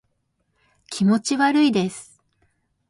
[0.89, 2.19] 気持ち悪いです